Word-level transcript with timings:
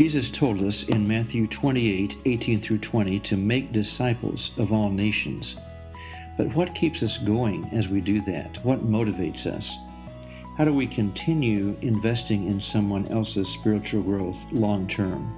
Jesus 0.00 0.30
told 0.30 0.62
us 0.62 0.84
in 0.84 1.06
Matthew 1.06 1.46
28 1.46 2.16
18 2.24 2.60
through 2.62 2.78
20 2.78 3.20
to 3.20 3.36
make 3.36 3.70
disciples 3.70 4.50
of 4.56 4.72
all 4.72 4.88
nations. 4.88 5.56
But 6.38 6.54
what 6.54 6.74
keeps 6.74 7.02
us 7.02 7.18
going 7.18 7.68
as 7.74 7.90
we 7.90 8.00
do 8.00 8.22
that? 8.22 8.64
What 8.64 8.90
motivates 8.90 9.44
us? 9.44 9.76
How 10.56 10.64
do 10.64 10.72
we 10.72 10.86
continue 10.86 11.76
investing 11.82 12.46
in 12.46 12.62
someone 12.62 13.08
else's 13.08 13.50
spiritual 13.50 14.00
growth 14.00 14.38
long 14.52 14.88
term? 14.88 15.30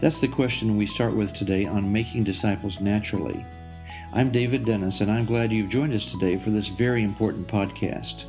That's 0.00 0.20
the 0.20 0.26
question 0.26 0.76
we 0.76 0.88
start 0.88 1.14
with 1.14 1.32
today 1.32 1.64
on 1.66 1.92
Making 1.92 2.24
Disciples 2.24 2.80
Naturally. 2.80 3.46
I'm 4.12 4.32
David 4.32 4.64
Dennis, 4.64 5.00
and 5.00 5.12
I'm 5.12 5.26
glad 5.26 5.52
you've 5.52 5.70
joined 5.70 5.94
us 5.94 6.06
today 6.06 6.38
for 6.38 6.50
this 6.50 6.66
very 6.66 7.04
important 7.04 7.46
podcast. 7.46 8.24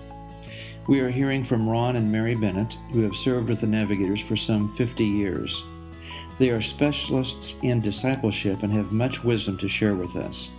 We 0.87 0.99
are 0.99 1.09
hearing 1.09 1.43
from 1.43 1.69
Ron 1.69 1.95
and 1.95 2.11
Mary 2.11 2.35
Bennett, 2.35 2.75
who 2.91 3.01
have 3.03 3.15
served 3.15 3.49
with 3.49 3.61
the 3.61 3.67
Navigators 3.67 4.19
for 4.19 4.35
some 4.35 4.75
50 4.75 5.05
years. 5.05 5.63
They 6.39 6.49
are 6.49 6.61
specialists 6.61 7.55
in 7.61 7.81
discipleship 7.81 8.63
and 8.63 8.73
have 8.73 8.91
much 8.91 9.23
wisdom 9.23 9.57
to 9.59 9.67
share 9.67 9.93
with 9.93 10.15
us. 10.15 10.49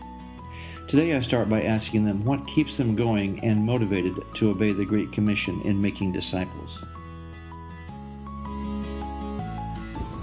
Today 0.87 1.17
I 1.17 1.21
start 1.21 1.49
by 1.49 1.63
asking 1.63 2.05
them 2.05 2.25
what 2.25 2.47
keeps 2.47 2.77
them 2.77 2.95
going 2.95 3.43
and 3.43 3.67
motivated 3.67 4.15
to 4.35 4.51
obey 4.51 4.73
the 4.73 4.85
Great 4.85 5.11
Commission 5.11 5.61
in 5.63 5.81
making 5.81 6.13
disciples. 6.13 6.85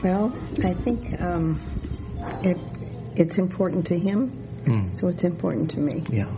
Well, 0.01 0.33
I 0.63 0.75
think 0.75 1.19
um, 1.19 1.59
it, 2.41 2.57
it's 3.15 3.37
important 3.37 3.85
to 3.87 3.99
him, 3.99 4.31
mm. 4.63 4.99
so 4.99 5.07
it's 5.09 5.23
important 5.23 5.71
to 5.71 5.77
me. 5.77 6.05
Yeah. 6.09 6.29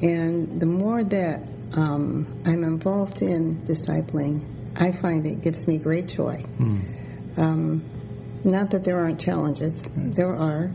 And 0.00 0.58
the 0.58 0.66
more 0.66 1.04
that 1.04 1.42
um, 1.72 2.42
I'm 2.46 2.64
involved 2.64 3.22
in 3.22 3.64
discipling, 3.66 4.58
I 4.76 5.00
find 5.00 5.26
it 5.26 5.42
gives 5.42 5.66
me 5.66 5.78
great 5.78 6.08
joy. 6.08 6.44
Mm. 6.60 7.38
Um, 7.38 8.40
not 8.44 8.70
that 8.70 8.84
there 8.84 8.98
aren't 8.98 9.20
challenges, 9.20 9.74
there 10.16 10.34
are, 10.34 10.72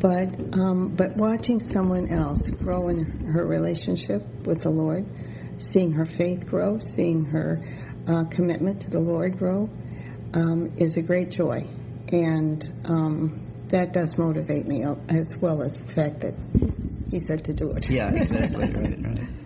but 0.00 0.28
um, 0.52 0.94
but 0.96 1.16
watching 1.16 1.60
someone 1.72 2.08
else 2.12 2.40
grow 2.62 2.88
in 2.88 3.04
her 3.32 3.46
relationship 3.46 4.22
with 4.46 4.62
the 4.62 4.70
Lord, 4.70 5.04
seeing 5.72 5.92
her 5.92 6.06
faith 6.16 6.46
grow, 6.46 6.78
seeing 6.94 7.24
her 7.24 7.62
uh, 8.08 8.24
commitment 8.34 8.80
to 8.82 8.90
the 8.90 8.98
Lord 8.98 9.38
grow, 9.38 9.68
um, 10.34 10.72
is 10.78 10.96
a 10.96 11.02
great 11.02 11.30
joy, 11.30 11.62
and 12.08 12.64
um, 12.84 13.66
that 13.70 13.92
does 13.92 14.16
motivate 14.16 14.66
me 14.66 14.84
as 15.08 15.26
well 15.40 15.62
as 15.62 15.72
the 15.72 15.94
fact 15.94 16.20
that 16.20 16.34
he 17.10 17.24
said 17.26 17.44
to 17.44 17.52
do 17.52 17.70
it. 17.72 17.86
Yeah, 17.88 18.10
exactly. 18.14 18.64
right, 18.74 19.04
right. 19.04 19.37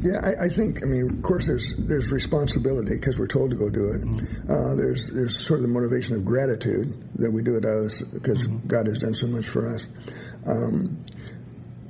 Yeah, 0.00 0.22
I, 0.22 0.46
I, 0.46 0.48
think. 0.54 0.78
I 0.82 0.86
mean, 0.86 1.10
of 1.10 1.22
course, 1.22 1.42
there's 1.46 1.66
there's 1.88 2.06
responsibility 2.10 2.94
because 3.00 3.18
we're 3.18 3.26
told 3.26 3.50
to 3.50 3.56
go 3.56 3.68
do 3.68 3.90
it. 3.98 4.02
Mm-hmm. 4.06 4.46
Uh, 4.46 4.74
there's 4.78 5.02
there's 5.12 5.34
sort 5.48 5.58
of 5.58 5.66
the 5.66 5.74
motivation 5.74 6.14
of 6.14 6.24
gratitude 6.24 6.94
that 7.18 7.30
we 7.30 7.42
do 7.42 7.58
it 7.58 7.66
as 7.66 7.90
because 8.14 8.38
mm-hmm. 8.38 8.62
God 8.68 8.86
has 8.86 8.98
done 8.98 9.14
so 9.18 9.26
much 9.26 9.46
for 9.52 9.74
us. 9.74 9.82
Um, 10.46 11.04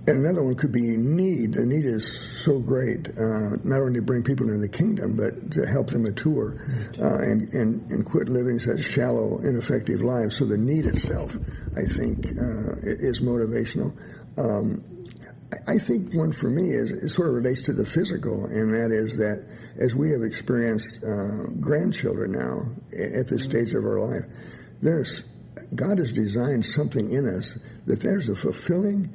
and 0.09 0.25
another 0.25 0.43
one 0.43 0.57
could 0.57 0.73
be 0.73 0.81
need. 0.81 1.53
The 1.53 1.69
need 1.69 1.85
is 1.85 2.01
so 2.49 2.59
great, 2.65 3.13
uh, 3.13 3.61
not 3.61 3.85
only 3.85 4.01
to 4.01 4.07
bring 4.09 4.25
people 4.25 4.49
into 4.49 4.65
the 4.65 4.73
kingdom, 4.73 5.21
but 5.21 5.37
to 5.53 5.69
help 5.69 5.93
them 5.93 6.09
mature 6.09 6.65
uh, 6.97 7.29
and, 7.29 7.53
and, 7.53 7.85
and 7.93 8.07
quit 8.09 8.33
living 8.33 8.57
such 8.57 8.81
shallow, 8.97 9.37
ineffective 9.45 10.01
lives. 10.01 10.41
So 10.41 10.49
the 10.49 10.57
need 10.57 10.89
itself, 10.89 11.29
I 11.77 11.85
think, 11.93 12.25
uh, 12.25 13.05
is 13.05 13.21
motivational. 13.21 13.93
Um, 14.41 14.88
I 15.67 15.79
think 15.87 16.13
one 16.13 16.33
for 16.41 16.51
me 16.51 16.63
is 16.63 16.91
it 16.91 17.17
sort 17.17 17.29
of 17.29 17.35
relates 17.35 17.63
to 17.65 17.73
the 17.73 17.87
physical, 17.95 18.45
and 18.47 18.69
that 18.73 18.93
is 18.93 19.17
that 19.17 19.45
as 19.81 19.95
we 19.95 20.11
have 20.13 20.21
experienced 20.21 21.01
uh, 21.01 21.49
grandchildren 21.61 22.33
now 22.33 22.69
at 22.93 23.29
this 23.29 23.45
stage 23.45 23.73
of 23.73 23.85
our 23.85 24.01
life, 24.01 24.29
there's 24.83 25.23
God 25.75 25.99
has 25.99 26.13
designed 26.13 26.65
something 26.77 27.11
in 27.13 27.25
us 27.29 27.45
that 27.87 28.01
there's 28.01 28.29
a 28.29 28.37
fulfilling 28.41 29.09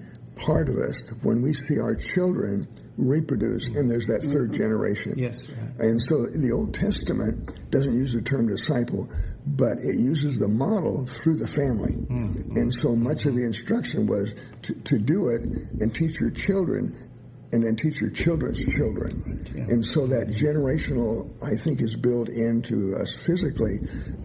part 0.45 0.69
of 0.69 0.75
us 0.77 0.95
when 1.21 1.41
we 1.41 1.53
see 1.53 1.79
our 1.79 1.95
children 2.15 2.67
reproduce, 2.97 3.65
and 3.65 3.89
there's 3.89 4.05
that 4.05 4.21
third 4.33 4.53
generation. 4.53 5.13
Yes. 5.17 5.37
And 5.79 6.01
so 6.09 6.27
the 6.33 6.51
Old 6.53 6.73
Testament 6.73 7.49
doesn't 7.71 7.93
use 7.93 8.13
the 8.13 8.21
term 8.21 8.47
disciple, 8.47 9.09
but 9.45 9.77
it 9.83 9.99
uses 9.99 10.39
the 10.39 10.47
model 10.47 11.07
through 11.23 11.37
the 11.37 11.47
family. 11.47 11.93
Mm-hmm. 11.93 12.55
And 12.55 12.73
so 12.81 12.95
much 12.95 13.25
of 13.25 13.35
the 13.35 13.43
instruction 13.43 14.07
was 14.07 14.29
to, 14.63 14.73
to 14.73 14.97
do 14.97 15.29
it 15.29 15.41
and 15.81 15.93
teach 15.93 16.15
your 16.19 16.31
children 16.47 17.09
and 17.53 17.61
then 17.61 17.75
teach 17.77 17.93
your 18.01 18.09
children's 18.25 18.57
children. 18.73 19.45
Yeah. 19.53 19.69
And 19.69 19.85
so 19.93 20.07
that 20.07 20.25
generational, 20.41 21.29
I 21.45 21.53
think, 21.63 21.81
is 21.85 21.95
built 22.01 22.27
into 22.27 22.97
us 22.97 23.13
physically. 23.29 23.77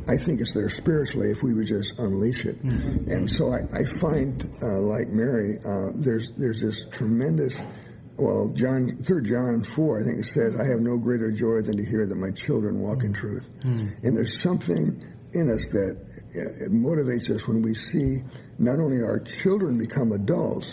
I 0.09 0.17
think 0.25 0.41
it's 0.41 0.55
there 0.55 0.73
spiritually 0.81 1.29
if 1.37 1.43
we 1.43 1.53
would 1.53 1.69
just 1.69 1.93
unleash 1.99 2.47
it. 2.47 2.57
Mm-hmm. 2.65 3.11
And 3.11 3.29
so 3.37 3.53
I, 3.53 3.69
I 3.69 3.85
find, 4.01 4.49
uh, 4.65 4.81
like 4.81 5.13
Mary, 5.13 5.61
uh, 5.61 5.93
there's 6.01 6.33
there's 6.39 6.63
this 6.63 6.85
tremendous. 6.97 7.53
Well, 8.19 8.53
John, 8.57 9.05
third 9.07 9.27
John 9.27 9.65
four, 9.77 10.01
I 10.01 10.05
think 10.05 10.27
it 10.27 10.31
says, 10.35 10.53
"I 10.59 10.67
have 10.67 10.81
no 10.81 10.99
greater 10.99 11.31
joy 11.31 11.63
than 11.63 11.77
to 11.77 11.85
hear 11.85 12.05
that 12.07 12.17
my 12.17 12.31
children 12.47 12.81
walk 12.81 13.05
in 13.05 13.15
truth." 13.15 13.45
Mm-hmm. 13.65 14.07
And 14.07 14.17
there's 14.17 14.37
something 14.43 15.01
in 15.35 15.51
us 15.51 15.63
that 15.73 15.95
uh, 16.35 16.65
it 16.67 16.73
motivates 16.73 17.31
us 17.31 17.47
when 17.47 17.63
we 17.63 17.75
see 17.75 18.19
not 18.59 18.81
only 18.81 19.03
our 19.03 19.23
children 19.45 19.79
become 19.79 20.13
adults, 20.13 20.67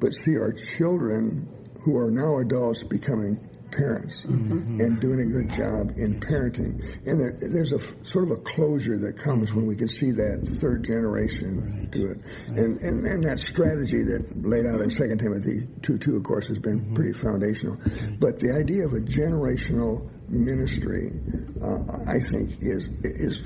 but 0.00 0.10
see 0.24 0.36
our 0.36 0.54
children 0.76 1.48
who 1.82 1.96
are 1.96 2.10
now 2.10 2.38
adults 2.38 2.82
becoming 2.90 3.40
parents 3.72 4.14
mm-hmm. 4.24 4.80
and 4.80 5.00
doing 5.00 5.20
a 5.20 5.28
good 5.28 5.50
job 5.56 5.90
in 5.96 6.20
parenting. 6.20 6.78
And 7.06 7.18
there, 7.18 7.34
there's 7.40 7.72
a 7.72 7.80
sort 8.12 8.30
of 8.30 8.38
a 8.38 8.40
closure 8.54 8.98
that 9.00 9.18
comes 9.24 9.50
when 9.52 9.66
we 9.66 9.76
can 9.76 9.88
see 9.88 10.12
that 10.12 10.58
third 10.60 10.84
generation 10.84 11.60
right. 11.60 11.90
do 11.90 12.12
it. 12.12 12.18
Right. 12.20 12.58
And, 12.58 12.80
and 12.80 12.96
and 13.06 13.20
that 13.24 13.38
strategy 13.52 14.04
that 14.06 14.22
laid 14.44 14.66
out 14.68 14.80
in 14.80 14.90
2 14.92 15.16
Timothy 15.16 15.66
2 15.82 15.98
2, 15.98 16.16
of 16.16 16.24
course, 16.24 16.46
has 16.48 16.58
been 16.58 16.80
mm-hmm. 16.80 16.94
pretty 16.94 17.14
foundational. 17.20 17.76
But 18.20 18.38
the 18.40 18.52
idea 18.54 18.84
of 18.86 18.92
a 18.92 19.02
generational 19.02 20.04
ministry, 20.28 21.12
uh, 21.60 22.08
I 22.08 22.18
think, 22.30 22.56
is 22.60 22.82
is 23.02 23.36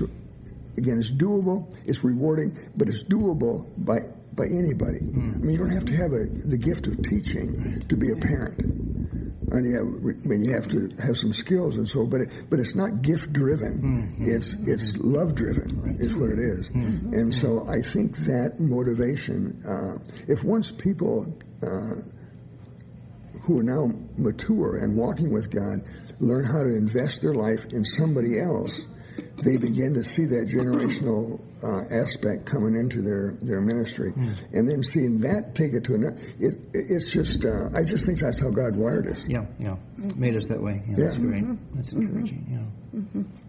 again, 0.77 1.01
it's 1.01 1.11
doable, 1.21 1.67
it's 1.85 2.03
rewarding, 2.03 2.55
but 2.75 2.87
it's 2.87 3.03
doable 3.11 3.65
by 3.85 3.97
by 4.37 4.45
anybody. 4.45 5.01
Mm. 5.01 5.33
I 5.33 5.37
mean, 5.41 5.49
you 5.49 5.57
don't 5.57 5.73
have 5.73 5.85
to 5.85 5.97
have 5.97 6.13
a, 6.13 6.29
the 6.45 6.61
gift 6.61 6.85
of 6.85 6.93
teaching 7.09 7.83
to 7.89 7.95
be 7.97 8.13
a 8.13 8.15
parent. 8.21 8.61
And 9.49 9.63
you 9.63 9.75
have, 9.79 9.87
I 9.87 10.27
mean, 10.27 10.43
you 10.43 10.53
have 10.53 10.69
to 10.69 10.89
have 11.01 11.15
some 11.15 11.31
skills 11.33 11.75
and 11.75 11.87
so, 11.87 12.05
but 12.05 12.19
it, 12.21 12.29
but 12.49 12.59
it's 12.59 12.75
not 12.75 13.01
gift 13.01 13.31
driven. 13.31 13.79
Mm-hmm. 13.79 14.35
It's 14.35 14.55
it's 14.67 14.93
love 14.99 15.35
driven 15.35 15.79
right. 15.79 15.95
is 16.01 16.13
what 16.15 16.31
it 16.31 16.39
is. 16.39 16.67
Mm-hmm. 16.75 17.13
And 17.13 17.33
so 17.41 17.65
I 17.69 17.79
think 17.93 18.11
that 18.27 18.59
motivation, 18.59 19.63
uh, 19.63 20.03
if 20.27 20.43
once 20.43 20.69
people 20.83 21.25
uh, 21.63 22.03
who 23.47 23.59
are 23.59 23.63
now 23.63 23.87
mature 24.17 24.83
and 24.83 24.97
walking 24.97 25.33
with 25.33 25.49
God 25.49 25.79
learn 26.19 26.43
how 26.43 26.63
to 26.63 26.75
invest 26.75 27.21
their 27.21 27.35
life 27.35 27.63
in 27.71 27.85
somebody 27.97 28.39
else 28.41 28.71
they 29.47 29.55
begin 29.55 29.95
to 29.95 30.03
see 30.11 30.27
that 30.27 30.51
generational 30.51 31.39
uh, 31.63 31.87
aspect 31.87 32.43
coming 32.51 32.75
into 32.75 32.99
their, 33.01 33.39
their 33.41 33.61
ministry, 33.61 34.11
mm. 34.11 34.35
and 34.51 34.67
then 34.67 34.83
seeing 34.91 35.23
that 35.23 35.55
take 35.55 35.71
it 35.71 35.87
to 35.87 35.95
another. 35.95 36.19
It, 36.35 36.53
it's 36.75 37.07
just, 37.15 37.39
uh, 37.47 37.71
I 37.71 37.87
just 37.87 38.03
think 38.05 38.19
that's 38.19 38.39
how 38.43 38.51
God 38.51 38.75
wired 38.75 39.07
us. 39.07 39.17
Yeah, 39.27 39.47
yeah, 39.57 39.79
made 40.19 40.35
us 40.35 40.43
that 40.51 40.59
way. 40.59 40.83
Yeah, 40.83 40.99
yeah. 40.99 41.03
that's 41.07 41.17
great. 41.17 41.43
Mm-hmm. 41.47 41.79
That's 41.79 41.91
encouraging. 41.95 42.43
Yeah, 42.51 42.99
mm-hmm. 42.99 43.23
yeah, 43.23 43.23
good. 43.23 43.46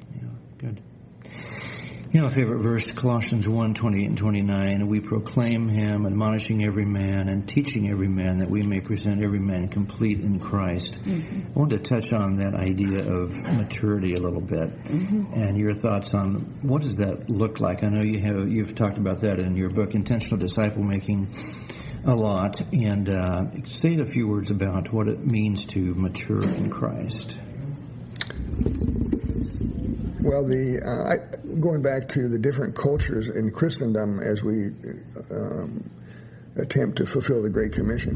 You 2.11 2.23
know, 2.23 2.31
favorite 2.35 2.63
verse, 2.63 2.89
Colossians 2.99 3.47
1 3.47 3.75
28 3.75 4.07
and 4.07 4.17
29. 4.17 4.89
We 4.89 4.99
proclaim 4.99 5.69
him, 5.69 6.07
admonishing 6.07 6.65
every 6.65 6.87
man 6.87 7.29
and 7.29 7.47
teaching 7.47 7.91
every 7.91 8.09
man 8.09 8.39
that 8.39 8.51
we 8.51 8.63
may 8.63 8.81
present 8.81 9.23
every 9.23 9.39
man 9.39 9.69
complete 9.69 10.21
in 10.21 10.41
Christ. 10.41 10.91
Mm-hmm. 11.07 11.53
I 11.55 11.59
want 11.59 11.71
to 11.71 11.79
touch 11.81 12.11
on 12.15 12.38
that 12.38 12.55
idea 12.59 13.05
of 13.05 13.29
maturity 13.29 14.15
a 14.15 14.21
little 14.21 14.41
bit 14.41 14.71
mm-hmm. 14.87 15.35
and 15.35 15.59
your 15.59 15.75
thoughts 15.81 16.09
on 16.15 16.59
what 16.62 16.81
does 16.81 16.97
that 16.97 17.29
look 17.29 17.61
like. 17.61 17.85
I 17.85 17.88
know 17.88 18.00
you 18.00 18.23
have, 18.23 18.49
you've 18.49 18.75
talked 18.75 18.97
about 18.97 19.21
that 19.21 19.38
in 19.38 19.55
your 19.55 19.69
book, 19.69 19.91
Intentional 19.93 20.38
Disciple 20.38 20.82
Making, 20.82 21.29
a 22.06 22.15
lot. 22.15 22.56
And 22.73 23.11
uh, 23.11 23.43
say 23.82 24.00
a 24.00 24.11
few 24.11 24.29
words 24.29 24.50
about 24.50 24.94
what 24.94 25.09
it 25.09 25.27
means 25.27 25.62
to 25.75 25.79
mature 25.94 26.43
in 26.43 26.71
Christ. 26.71 27.35
Well, 30.29 30.45
the 30.45 30.77
uh, 30.85 31.09
I, 31.09 31.17
going 31.57 31.81
back 31.81 32.05
to 32.13 32.29
the 32.29 32.37
different 32.37 32.77
cultures 32.77 33.25
in 33.33 33.49
Christendom 33.49 34.21
as 34.21 34.37
we 34.45 34.69
um, 35.33 35.81
attempt 36.61 37.01
to 37.01 37.09
fulfill 37.17 37.41
the 37.41 37.49
Great 37.49 37.73
Commission, 37.73 38.13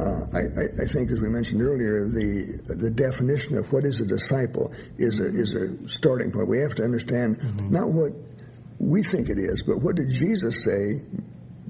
uh, 0.00 0.24
I, 0.32 0.40
I, 0.56 0.86
think, 0.96 1.12
as 1.12 1.20
we 1.20 1.28
mentioned 1.28 1.60
earlier, 1.60 2.08
the 2.08 2.64
the 2.80 2.88
definition 2.88 3.60
of 3.60 3.68
what 3.76 3.84
is 3.84 3.92
a 4.00 4.08
disciple 4.08 4.72
is 4.96 5.12
a 5.20 5.28
is 5.36 5.52
a 5.52 5.66
starting 6.00 6.32
point. 6.32 6.48
We 6.48 6.64
have 6.64 6.72
to 6.80 6.82
understand 6.82 7.36
mm-hmm. 7.36 7.68
not 7.68 7.92
what 7.92 8.16
we 8.80 9.04
think 9.12 9.28
it 9.28 9.36
is, 9.36 9.60
but 9.68 9.84
what 9.84 10.00
did 10.00 10.08
Jesus 10.16 10.56
say 10.64 11.04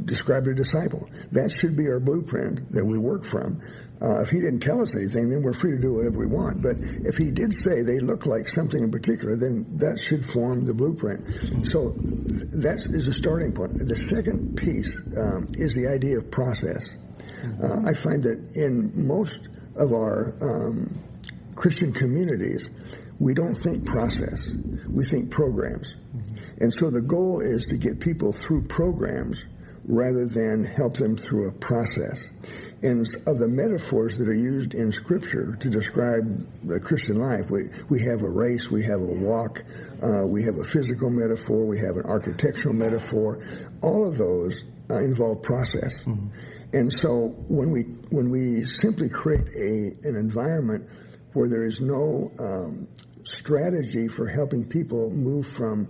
described 0.07 0.47
a 0.47 0.55
disciple? 0.55 1.03
That 1.35 1.51
should 1.59 1.77
be 1.77 1.91
our 1.91 1.99
blueprint 1.99 2.71
that 2.79 2.87
we 2.87 2.95
work 2.95 3.27
from. 3.27 3.59
Uh, 4.00 4.23
if 4.23 4.29
he 4.29 4.41
didn't 4.41 4.61
tell 4.61 4.81
us 4.81 4.88
anything, 4.97 5.29
then 5.29 5.43
we're 5.44 5.58
free 5.61 5.76
to 5.76 5.82
do 5.82 5.93
whatever 5.93 6.19
we 6.19 6.26
want. 6.26 6.62
But 6.62 6.81
if 7.05 7.17
he 7.20 7.31
did 7.31 7.52
say 7.61 7.85
they 7.85 8.00
look 8.00 8.25
like 8.25 8.49
something 8.56 8.81
in 8.81 8.91
particular, 8.91 9.37
then 9.37 9.69
that 9.76 10.00
should 10.08 10.25
form 10.32 10.64
the 10.64 10.73
blueprint. 10.73 11.20
So 11.69 11.93
that 12.64 12.81
is 12.97 13.08
a 13.08 13.17
starting 13.20 13.52
point. 13.52 13.76
The 13.76 14.00
second 14.08 14.56
piece 14.56 14.88
um, 15.20 15.49
is 15.52 15.76
the 15.76 15.85
idea 15.93 16.17
of 16.17 16.31
process. 16.32 16.81
Uh, 17.61 17.85
I 17.85 17.93
find 18.00 18.25
that 18.25 18.41
in 18.56 18.93
most 18.94 19.49
of 19.76 19.93
our 19.93 20.32
um, 20.41 20.99
Christian 21.55 21.93
communities, 21.93 22.64
we 23.19 23.35
don't 23.35 23.56
think 23.62 23.85
process, 23.85 24.41
we 24.88 25.05
think 25.11 25.31
programs. 25.31 25.87
And 26.61 26.73
so 26.81 26.91
the 26.91 27.00
goal 27.00 27.43
is 27.44 27.67
to 27.69 27.76
get 27.76 28.00
people 28.00 28.35
through 28.46 28.67
programs 28.69 29.37
rather 29.88 30.26
than 30.26 30.64
help 30.76 30.94
them 30.96 31.17
through 31.29 31.49
a 31.49 31.53
process. 31.53 32.19
And 32.82 33.06
of 33.27 33.38
the 33.38 33.49
metaphors 33.49 34.17
that 34.17 34.27
are 34.27 34.35
used 34.35 34.73
in 34.73 34.91
Scripture 35.05 35.56
to 35.61 35.69
describe 35.69 36.25
the 36.65 36.81
Christian 36.81 37.21
life, 37.21 37.44
we, 37.50 37.69
we 37.91 38.03
have 38.05 38.23
a 38.23 38.29
race, 38.29 38.69
we 38.73 38.82
have 38.85 39.00
a 39.00 39.15
walk, 39.21 39.59
uh, 40.03 40.27
we 40.27 40.43
have 40.44 40.56
a 40.56 40.65
physical 40.73 41.11
metaphor, 41.11 41.67
we 41.67 41.79
have 41.79 41.97
an 41.97 42.05
architectural 42.06 42.73
metaphor. 42.73 43.44
All 43.82 44.09
of 44.11 44.17
those 44.17 44.55
uh, 44.88 44.97
involve 45.05 45.43
process. 45.43 45.93
Mm-hmm. 46.06 46.29
And 46.73 46.91
so 47.03 47.35
when 47.49 47.71
we 47.71 47.82
when 48.11 48.31
we 48.31 48.65
simply 48.81 49.09
create 49.09 49.47
a 49.49 50.09
an 50.09 50.17
environment 50.17 50.85
where 51.32 51.49
there 51.49 51.67
is 51.67 51.79
no 51.81 52.31
um, 52.38 52.88
strategy 53.41 54.09
for 54.17 54.29
helping 54.29 54.65
people 54.65 55.11
move 55.11 55.44
from 55.56 55.88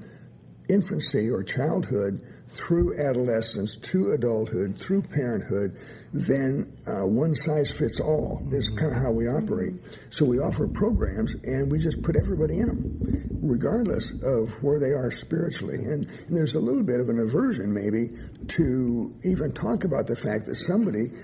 infancy 0.69 1.29
or 1.29 1.43
childhood 1.43 2.21
through 2.67 2.99
adolescence 2.99 3.77
to 3.93 4.13
adulthood, 4.13 4.77
through 4.87 5.03
parenthood, 5.03 5.77
then 6.13 6.73
uh, 6.87 7.07
one 7.07 7.35
size 7.47 7.71
fits 7.79 8.01
all 8.03 8.43
is 8.53 8.67
mm-hmm. 8.67 8.79
kind 8.79 8.97
of 8.97 9.03
how 9.03 9.13
we 9.13 9.29
operate. 9.29 9.75
So 10.19 10.25
we 10.25 10.39
offer 10.39 10.67
programs 10.75 11.31
and 11.45 11.71
we 11.71 11.79
just 11.79 12.03
put 12.03 12.17
everybody 12.17 12.59
in 12.59 12.67
them, 12.67 13.41
regardless 13.43 14.05
of 14.25 14.49
where 14.61 14.81
they 14.81 14.91
are 14.91 15.13
spiritually. 15.23 15.77
And, 15.77 16.07
and 16.07 16.37
there's 16.37 16.55
a 16.55 16.59
little 16.59 16.83
bit 16.83 16.99
of 17.01 17.09
an 17.09 17.21
aversion, 17.21 17.73
maybe, 17.73 18.11
to 18.57 19.15
even 19.25 19.55
talk 19.55 19.85
about 19.85 20.09
the 20.09 20.17
fact 20.17 20.47
that 20.47 20.57
somebody 20.67 21.15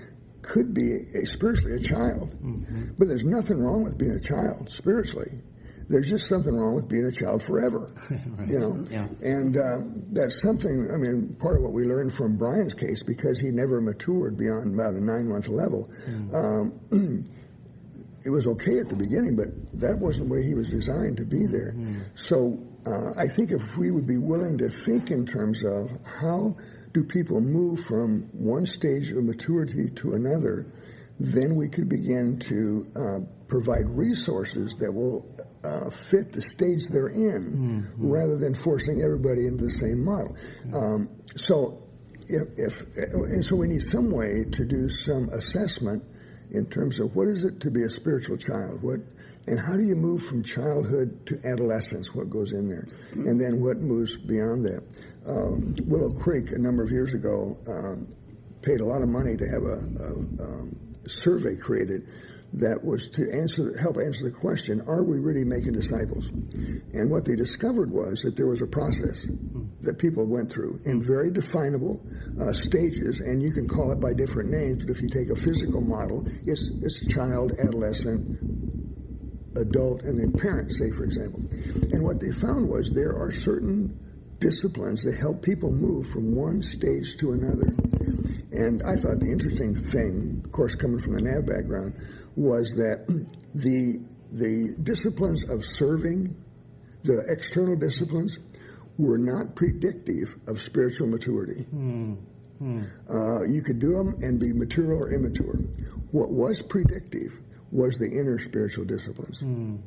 could 0.41 0.73
be 0.73 0.87
a, 0.87 1.25
spiritually 1.35 1.83
a 1.83 1.87
child. 1.89 2.31
Mm-hmm. 2.39 2.95
But 2.97 3.09
there's 3.09 3.25
nothing 3.25 3.59
wrong 3.59 3.83
with 3.83 3.97
being 3.97 4.15
a 4.15 4.25
child 4.25 4.71
spiritually 4.77 5.43
there's 5.89 6.07
just 6.07 6.27
something 6.27 6.53
wrong 6.53 6.75
with 6.75 6.89
being 6.89 7.05
a 7.05 7.15
child 7.15 7.41
forever. 7.47 7.91
right. 8.11 8.47
You 8.49 8.59
know, 8.59 8.85
yeah. 8.91 9.07
and 9.21 9.55
uh, 9.55 9.87
that's 10.11 10.41
something. 10.43 10.89
I 10.91 10.97
mean, 10.97 11.35
part 11.39 11.57
of 11.57 11.63
what 11.63 11.73
we 11.73 11.83
learned 11.83 12.13
from 12.17 12.37
Brian's 12.37 12.73
case 12.73 13.01
because 13.07 13.39
he 13.39 13.49
never 13.49 13.79
matured 13.79 14.37
beyond 14.37 14.73
about 14.73 14.93
a 14.93 15.03
nine-month 15.03 15.47
level. 15.47 15.89
Mm. 16.09 16.35
Um, 16.35 17.29
it 18.25 18.29
was 18.29 18.45
okay 18.45 18.79
at 18.79 18.89
the 18.89 18.95
beginning, 18.95 19.37
but 19.37 19.47
that 19.79 19.97
wasn't 19.97 20.27
where 20.27 20.41
he 20.41 20.53
was 20.53 20.67
designed 20.67 21.15
to 21.17 21.23
be 21.23 21.47
there. 21.47 21.71
Mm. 21.71 22.03
So 22.27 22.59
uh, 22.85 23.15
I 23.15 23.33
think 23.35 23.51
if 23.51 23.61
we 23.79 23.91
would 23.91 24.07
be 24.07 24.17
willing 24.17 24.57
to 24.57 24.67
think 24.85 25.11
in 25.11 25.25
terms 25.25 25.59
of 25.71 25.87
how 26.03 26.55
do 26.93 27.03
people 27.03 27.39
move 27.39 27.79
from 27.87 28.27
one 28.33 28.65
stage 28.65 29.11
of 29.11 29.23
maturity 29.23 29.87
to 30.01 30.13
another, 30.13 30.67
then 31.19 31.55
we 31.55 31.69
could 31.69 31.89
begin 31.89 32.41
to 32.49 32.85
uh, 32.99 33.19
provide 33.47 33.87
resources 33.87 34.75
that 34.79 34.91
will 34.91 35.25
uh, 35.63 35.89
fit 36.11 36.31
the 36.33 36.43
stage 36.53 36.85
they're 36.91 37.13
in 37.13 37.89
mm-hmm. 37.89 38.11
rather 38.11 38.37
than 38.37 38.55
forcing 38.63 39.01
everybody 39.03 39.47
into 39.47 39.65
the 39.65 39.77
same 39.81 40.03
model. 40.03 40.35
Um, 40.73 41.09
so, 41.47 41.83
if, 42.27 42.47
if, 42.57 42.73
and 42.95 43.43
so 43.45 43.55
we 43.55 43.67
need 43.67 43.81
some 43.91 44.11
way 44.11 44.43
to 44.43 44.65
do 44.65 44.87
some 45.07 45.29
assessment 45.33 46.03
in 46.51 46.65
terms 46.69 46.99
of 46.99 47.15
what 47.15 47.27
is 47.27 47.43
it 47.43 47.59
to 47.61 47.71
be 47.71 47.83
a 47.83 47.89
spiritual 47.99 48.37
child, 48.37 48.81
what, 48.81 48.99
and 49.47 49.59
how 49.59 49.75
do 49.75 49.83
you 49.83 49.95
move 49.95 50.21
from 50.29 50.43
childhood 50.43 51.25
to 51.25 51.35
adolescence, 51.47 52.07
what 52.13 52.29
goes 52.29 52.51
in 52.51 52.67
there, 52.67 52.87
mm-hmm. 53.11 53.27
and 53.27 53.39
then 53.39 53.63
what 53.63 53.77
moves 53.79 54.11
beyond 54.27 54.63
that. 54.65 54.83
Um, 55.27 55.75
Willow 55.87 56.11
Creek, 56.21 56.51
a 56.51 56.59
number 56.59 56.83
of 56.83 56.91
years 56.91 57.13
ago, 57.13 57.57
um, 57.67 58.07
paid 58.61 58.79
a 58.79 58.85
lot 58.85 59.01
of 59.01 59.09
money 59.09 59.35
to 59.35 59.45
have 59.51 59.63
a, 59.63 59.77
a 59.77 60.09
um, 60.43 60.75
survey 61.23 61.55
created 61.61 62.03
that 62.59 62.79
was 62.83 63.01
to 63.13 63.21
answer, 63.31 63.77
help 63.77 63.97
answer 63.97 64.29
the 64.29 64.35
question, 64.35 64.81
are 64.87 65.03
we 65.03 65.17
really 65.19 65.43
making 65.43 65.73
disciples? 65.73 66.25
And 66.93 67.09
what 67.09 67.25
they 67.25 67.35
discovered 67.35 67.91
was 67.91 68.19
that 68.23 68.35
there 68.35 68.47
was 68.47 68.61
a 68.61 68.69
process 68.69 69.17
that 69.83 69.97
people 69.99 70.25
went 70.25 70.51
through 70.51 70.81
in 70.85 71.05
very 71.05 71.31
definable 71.31 72.01
uh, 72.41 72.53
stages, 72.67 73.19
and 73.25 73.41
you 73.41 73.53
can 73.53 73.67
call 73.67 73.91
it 73.91 73.99
by 73.99 74.13
different 74.13 74.49
names, 74.49 74.83
but 74.85 74.95
if 74.95 75.01
you 75.01 75.09
take 75.09 75.29
a 75.29 75.39
physical 75.45 75.81
model, 75.81 76.25
it's, 76.45 76.63
it's 76.81 76.97
child, 77.13 77.51
adolescent, 77.59 78.37
adult, 79.57 80.01
and 80.03 80.17
then 80.17 80.33
parent, 80.33 80.69
say, 80.71 80.89
for 80.97 81.05
example. 81.05 81.41
And 81.93 82.03
what 82.03 82.19
they 82.19 82.31
found 82.41 82.67
was 82.69 82.89
there 82.93 83.13
are 83.13 83.31
certain 83.43 83.93
disciplines 84.39 85.01
that 85.03 85.17
help 85.19 85.41
people 85.41 85.71
move 85.71 86.05
from 86.13 86.35
one 86.35 86.61
stage 86.61 87.17
to 87.19 87.33
another. 87.33 87.73
And 88.51 88.81
I 88.83 88.95
thought 89.01 89.19
the 89.19 89.31
interesting 89.31 89.73
thing, 89.91 90.41
of 90.45 90.51
course, 90.51 90.75
coming 90.79 91.01
from 91.01 91.13
the 91.13 91.21
NAV 91.21 91.45
background, 91.45 91.93
was 92.37 92.71
that 92.77 93.05
the 93.55 93.99
the 94.31 94.75
disciplines 94.83 95.41
of 95.49 95.59
serving, 95.79 96.35
the 97.03 97.23
external 97.29 97.75
disciplines, 97.75 98.35
were 98.97 99.17
not 99.17 99.55
predictive 99.55 100.27
of 100.47 100.57
spiritual 100.67 101.07
maturity. 101.07 101.65
Mm. 101.73 102.17
Mm. 102.61 102.89
Uh, 103.09 103.43
you 103.47 103.61
could 103.61 103.79
do 103.79 103.91
them 103.91 104.15
and 104.21 104.39
be 104.39 104.51
mature 104.53 104.93
or 104.93 105.13
immature. 105.13 105.55
What 106.11 106.29
was 106.29 106.61
predictive 106.69 107.31
was 107.71 107.95
the 107.99 108.19
inner 108.19 108.39
spiritual 108.47 108.85
disciplines. 108.85 109.37
Mm. 109.41 109.79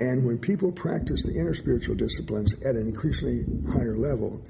And 0.00 0.24
when 0.24 0.38
people 0.38 0.70
practice 0.72 1.20
the 1.24 1.34
inner 1.34 1.54
spiritual 1.54 1.96
disciplines 1.96 2.52
at 2.62 2.76
an 2.76 2.86
increasingly 2.86 3.44
higher 3.66 3.98
level, 3.98 4.40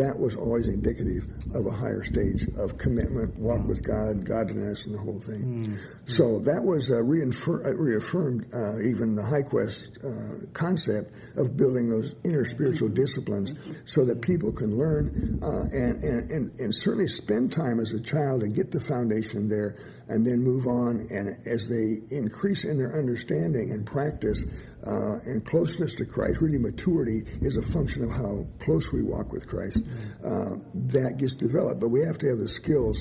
that 0.00 0.16
was 0.16 0.34
always 0.34 0.66
indicative 0.66 1.28
of 1.54 1.66
a 1.66 1.70
higher 1.70 2.02
stage 2.04 2.48
of 2.56 2.76
commitment, 2.78 3.36
walk 3.38 3.68
with 3.68 3.84
God, 3.84 4.24
godliness, 4.26 4.80
and 4.86 4.94
the 4.94 4.98
whole 4.98 5.20
thing. 5.26 5.44
Mm. 5.44 6.16
So 6.16 6.40
that 6.48 6.62
was 6.62 6.88
uh, 6.88 7.04
reinfer- 7.04 7.68
uh, 7.68 7.76
reaffirmed 7.76 8.48
uh, 8.48 8.80
even 8.88 9.14
the 9.14 9.22
High 9.22 9.44
Quest 9.44 9.76
uh, 10.00 10.48
concept 10.56 11.12
of 11.36 11.56
building 11.56 11.92
those 11.92 12.12
inner 12.24 12.48
spiritual 12.48 12.88
disciplines 12.88 13.50
so 13.94 14.04
that 14.08 14.22
people 14.22 14.52
can 14.52 14.78
learn 14.78 15.38
uh, 15.44 15.68
and, 15.68 16.02
and, 16.02 16.30
and, 16.30 16.60
and 16.60 16.74
certainly 16.80 17.08
spend 17.20 17.52
time 17.52 17.78
as 17.78 17.92
a 17.92 18.00
child 18.08 18.42
and 18.42 18.56
get 18.56 18.72
the 18.72 18.80
foundation 18.88 19.48
there 19.48 19.76
and 20.08 20.24
then 20.24 20.42
move 20.42 20.66
on. 20.66 21.06
And 21.10 21.36
as 21.46 21.64
they 21.68 22.14
increase 22.14 22.64
in 22.64 22.78
their 22.78 22.98
understanding 22.98 23.70
and 23.72 23.86
practice 23.86 24.38
uh, 24.86 25.18
and 25.24 25.46
closeness 25.46 25.94
to 25.98 26.04
Christ, 26.04 26.38
really 26.40 26.58
maturity 26.58 27.22
is 27.40 27.56
a 27.56 27.72
function 27.72 28.04
of 28.04 28.10
how 28.10 28.44
close 28.64 28.84
we 28.92 29.02
walk 29.02 29.32
with 29.32 29.46
Christ. 29.46 29.78
Uh, 30.24 30.56
that 30.92 31.16
gets 31.18 31.34
developed, 31.36 31.80
but 31.80 31.88
we 31.88 32.04
have 32.04 32.18
to 32.18 32.28
have 32.28 32.38
the 32.38 32.52
skills 32.62 32.98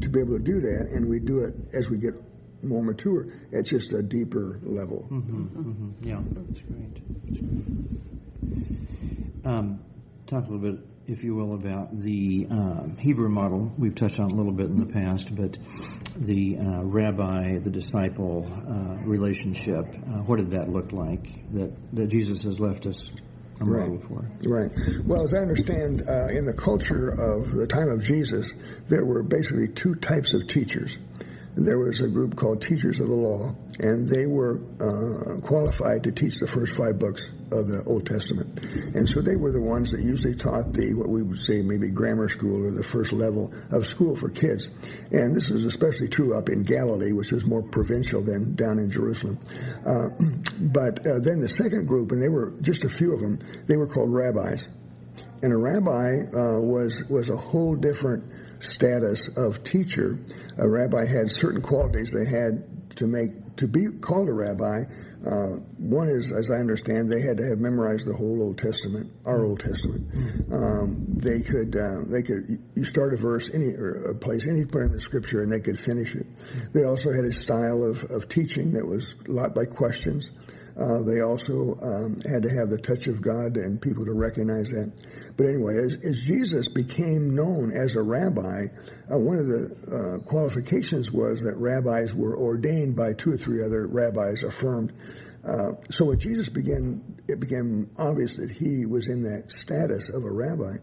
to 0.00 0.08
be 0.08 0.20
able 0.20 0.38
to 0.38 0.44
do 0.44 0.60
that, 0.60 0.88
and 0.92 1.08
we 1.08 1.20
do 1.20 1.40
it 1.40 1.54
as 1.74 1.88
we 1.90 1.98
get 1.98 2.14
more 2.62 2.82
mature 2.82 3.26
at 3.56 3.64
just 3.64 3.92
a 3.92 4.02
deeper 4.02 4.60
level. 4.62 5.08
Mm-hmm, 5.10 5.44
mm-hmm. 5.44 6.08
Yeah, 6.08 6.20
that's 6.32 6.60
great. 6.68 6.94
That's 7.26 7.40
great. 7.40 7.70
Um, 9.44 9.80
talk 10.26 10.46
a 10.46 10.50
little 10.50 10.72
bit 10.72 10.80
if 11.10 11.24
you 11.24 11.34
will, 11.34 11.54
about 11.54 11.90
the 12.02 12.46
uh, 12.50 13.00
Hebrew 13.00 13.28
model. 13.28 13.72
We've 13.76 13.94
touched 13.94 14.20
on 14.20 14.30
a 14.30 14.34
little 14.34 14.52
bit 14.52 14.66
in 14.66 14.78
the 14.78 14.86
past, 14.86 15.26
but 15.34 15.56
the 16.24 16.56
uh, 16.56 16.84
rabbi, 16.84 17.58
the 17.58 17.70
disciple 17.70 18.46
uh, 18.46 19.04
relationship, 19.04 19.86
uh, 19.90 20.22
what 20.22 20.36
did 20.36 20.52
that 20.52 20.68
look 20.68 20.92
like 20.92 21.24
that, 21.52 21.72
that 21.94 22.10
Jesus 22.10 22.42
has 22.42 22.60
left 22.60 22.86
us 22.86 23.10
a 23.60 23.64
model 23.64 23.96
right. 23.96 24.08
for? 24.08 24.48
Right. 24.48 24.70
Well, 25.04 25.24
as 25.24 25.34
I 25.34 25.38
understand, 25.38 26.04
uh, 26.08 26.28
in 26.28 26.46
the 26.46 26.54
culture 26.54 27.10
of 27.10 27.56
the 27.56 27.66
time 27.66 27.88
of 27.88 28.02
Jesus, 28.02 28.46
there 28.88 29.04
were 29.04 29.24
basically 29.24 29.66
two 29.82 29.96
types 29.96 30.32
of 30.32 30.46
teachers 30.46 30.94
there 31.56 31.78
was 31.78 32.00
a 32.00 32.08
group 32.08 32.36
called 32.36 32.62
Teachers 32.62 33.00
of 33.00 33.08
the 33.08 33.14
Law, 33.14 33.54
and 33.80 34.08
they 34.08 34.26
were 34.26 34.62
uh, 34.78 35.40
qualified 35.46 36.02
to 36.04 36.12
teach 36.12 36.34
the 36.38 36.46
first 36.54 36.72
five 36.78 36.98
books 36.98 37.20
of 37.50 37.66
the 37.66 37.82
Old 37.90 38.06
Testament. 38.06 38.54
And 38.94 39.08
so 39.10 39.18
they 39.18 39.34
were 39.34 39.50
the 39.50 39.60
ones 39.60 39.90
that 39.90 39.98
usually 39.98 40.38
taught 40.38 40.70
the, 40.70 40.94
what 40.94 41.10
we 41.10 41.26
would 41.26 41.42
say 41.50 41.62
maybe 41.66 41.90
grammar 41.90 42.30
school 42.30 42.62
or 42.62 42.70
the 42.70 42.86
first 42.94 43.12
level 43.12 43.50
of 43.74 43.82
school 43.90 44.14
for 44.22 44.30
kids. 44.30 44.62
And 45.10 45.34
this 45.34 45.50
is 45.50 45.66
especially 45.66 46.06
true 46.14 46.38
up 46.38 46.46
in 46.48 46.62
Galilee, 46.62 47.10
which 47.10 47.32
is 47.34 47.42
more 47.44 47.66
provincial 47.74 48.22
than 48.22 48.54
down 48.54 48.78
in 48.78 48.90
Jerusalem. 48.90 49.34
Uh, 49.42 50.14
but 50.70 51.02
uh, 51.02 51.18
then 51.26 51.42
the 51.42 51.50
second 51.58 51.90
group, 51.90 52.14
and 52.14 52.22
they 52.22 52.30
were 52.30 52.54
just 52.62 52.86
a 52.86 52.92
few 52.94 53.10
of 53.12 53.20
them, 53.20 53.42
they 53.66 53.76
were 53.76 53.90
called 53.90 54.14
rabbis. 54.14 54.62
And 55.42 55.52
a 55.52 55.56
rabbi 55.56 56.30
uh, 56.30 56.62
was, 56.62 56.94
was 57.08 57.28
a 57.28 57.36
whole 57.36 57.74
different 57.74 58.22
status 58.74 59.20
of 59.36 59.62
teacher. 59.64 60.18
A 60.58 60.68
rabbi 60.68 61.06
had 61.06 61.28
certain 61.40 61.62
qualities 61.62 62.12
they 62.12 62.28
had 62.30 62.96
to 62.96 63.06
make 63.06 63.30
to 63.56 63.66
be 63.66 63.84
called 64.00 64.28
a 64.28 64.32
rabbi, 64.32 64.84
uh, 65.20 65.60
one 65.76 66.08
is, 66.08 66.24
as 66.32 66.48
I 66.48 66.60
understand, 66.60 67.12
they 67.12 67.20
had 67.20 67.36
to 67.36 67.44
have 67.52 67.58
memorized 67.58 68.08
the 68.08 68.16
whole 68.16 68.40
Old 68.40 68.56
Testament, 68.56 69.12
our 69.26 69.44
Old 69.44 69.60
Testament. 69.60 70.08
Um, 70.48 71.20
they 71.20 71.44
could, 71.44 71.76
uh, 71.76 72.08
they 72.08 72.22
could, 72.24 72.56
you 72.74 72.84
start 72.88 73.12
a 73.12 73.20
verse 73.20 73.44
any 73.52 73.76
or 73.76 74.12
a 74.12 74.14
place 74.14 74.40
anywhere 74.48 74.84
in 74.84 74.92
the 74.92 75.00
Scripture, 75.02 75.42
and 75.42 75.52
they 75.52 75.60
could 75.60 75.78
finish 75.84 76.14
it. 76.14 76.24
They 76.72 76.84
also 76.84 77.12
had 77.12 77.28
a 77.28 77.34
style 77.44 77.84
of, 77.84 78.00
of 78.10 78.28
teaching 78.30 78.72
that 78.72 78.86
was 78.86 79.04
a 79.28 79.32
lot 79.32 79.54
by 79.54 79.66
questions. 79.66 80.26
Uh, 80.80 81.02
they 81.04 81.20
also 81.20 81.76
um, 81.84 82.16
had 82.24 82.40
to 82.40 82.48
have 82.48 82.70
the 82.70 82.80
touch 82.88 83.06
of 83.06 83.20
God 83.20 83.56
and 83.56 83.82
people 83.82 84.04
to 84.06 84.14
recognize 84.14 84.64
that. 84.72 84.90
But 85.36 85.44
anyway, 85.44 85.76
as, 85.76 85.92
as 86.08 86.16
Jesus 86.24 86.66
became 86.74 87.36
known 87.36 87.76
as 87.76 87.94
a 87.96 88.02
rabbi, 88.02 88.64
uh, 89.12 89.18
one 89.18 89.36
of 89.36 89.46
the 89.46 89.64
uh, 89.92 90.18
qualifications 90.24 91.10
was 91.12 91.38
that 91.44 91.60
rabbis 91.60 92.16
were 92.16 92.38
ordained 92.38 92.96
by 92.96 93.12
two 93.12 93.32
or 93.32 93.36
three 93.44 93.62
other 93.62 93.88
rabbis 93.88 94.40
affirmed. 94.40 94.92
Uh, 95.44 95.76
so 95.90 96.06
when 96.06 96.18
Jesus 96.18 96.48
began, 96.48 97.02
it 97.28 97.40
became 97.40 97.90
obvious 97.98 98.34
that 98.36 98.50
he 98.50 98.86
was 98.86 99.06
in 99.08 99.22
that 99.22 99.44
status 99.60 100.02
of 100.14 100.24
a 100.24 100.30
rabbi. 100.30 100.76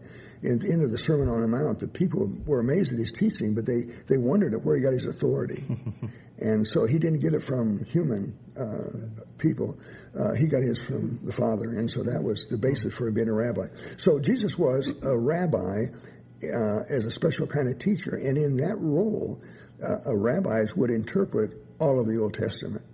End 0.44 0.84
of 0.84 0.92
the 0.92 0.98
Sermon 1.06 1.28
on 1.28 1.40
the 1.42 1.48
Mount, 1.48 1.80
the 1.80 1.88
people 1.88 2.30
were 2.46 2.60
amazed 2.60 2.92
at 2.92 2.98
his 2.98 3.12
teaching, 3.18 3.54
but 3.54 3.66
they, 3.66 3.90
they 4.08 4.18
wondered 4.18 4.54
at 4.54 4.64
where 4.64 4.76
he 4.76 4.82
got 4.82 4.92
his 4.92 5.06
authority. 5.06 5.64
and 6.38 6.66
so 6.72 6.86
he 6.86 6.98
didn't 6.98 7.20
get 7.20 7.34
it 7.34 7.42
from 7.42 7.84
human 7.90 8.38
uh, 8.54 9.24
people. 9.38 9.76
Uh, 10.14 10.34
he 10.38 10.46
got 10.46 10.62
his 10.62 10.78
from 10.86 11.18
the 11.24 11.32
Father, 11.32 11.74
and 11.78 11.90
so 11.90 12.04
that 12.04 12.22
was 12.22 12.38
the 12.50 12.56
basis 12.56 12.94
for 12.96 13.08
him 13.08 13.14
being 13.14 13.28
a 13.28 13.32
rabbi. 13.32 13.66
So 14.04 14.20
Jesus 14.20 14.54
was 14.58 14.88
a 15.02 15.18
rabbi 15.18 15.90
uh, 16.38 16.80
as 16.88 17.04
a 17.04 17.10
special 17.10 17.46
kind 17.46 17.68
of 17.68 17.78
teacher, 17.80 18.14
and 18.14 18.38
in 18.38 18.56
that 18.58 18.76
role, 18.78 19.42
uh, 19.82 20.14
rabbis 20.14 20.70
would 20.76 20.90
interpret 20.90 21.50
all 21.80 21.98
of 21.98 22.06
the 22.06 22.18
Old 22.20 22.34
Testament. 22.34 22.84